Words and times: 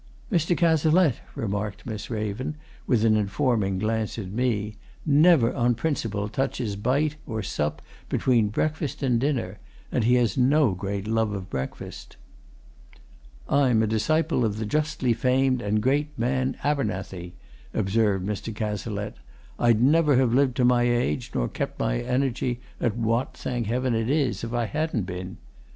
"Mr. 0.31 0.57
Cazalette," 0.57 1.19
remarked 1.35 1.85
Miss 1.85 2.09
Raven, 2.09 2.55
with 2.87 3.05
an 3.05 3.15
informing 3.15 3.77
glance 3.77 4.17
at 4.17 4.31
me, 4.31 4.77
"never, 5.05 5.53
on 5.53 5.75
principle, 5.75 6.27
touches 6.27 6.75
bite 6.75 7.17
or 7.27 7.43
sup 7.43 7.83
between 8.09 8.47
breakfast 8.47 9.03
and 9.03 9.19
dinner 9.19 9.59
and 9.91 10.03
he 10.03 10.15
has 10.15 10.39
no 10.39 10.71
great 10.71 11.07
love 11.07 11.33
of 11.33 11.51
breakfast." 11.51 12.17
"I'm 13.47 13.83
a 13.83 13.85
disciple 13.85 14.43
of 14.43 14.57
the 14.57 14.65
justly 14.65 15.13
famed 15.13 15.61
and 15.61 15.83
great 15.83 16.17
man, 16.17 16.57
Abernethy," 16.63 17.35
observed 17.71 18.25
Mr. 18.25 18.51
Cazalette. 18.55 19.17
"I'd 19.59 19.83
never 19.83 20.15
have 20.15 20.33
lived 20.33 20.55
to 20.55 20.65
my 20.65 20.81
age 20.81 21.29
nor 21.35 21.47
kept 21.47 21.77
my 21.79 21.99
energy 21.99 22.59
at 22.79 22.97
what, 22.97 23.37
thank 23.37 23.67
Heaven, 23.67 23.93
it 23.93 24.09
is, 24.09 24.43
if 24.43 24.51
I 24.51 24.65
hadn't 24.65 25.03
been. 25.05 25.37